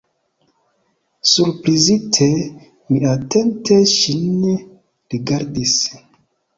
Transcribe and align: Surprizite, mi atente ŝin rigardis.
Surprizite, 1.31 2.31
mi 2.89 3.05
atente 3.13 3.81
ŝin 3.95 4.29
rigardis. 4.53 5.81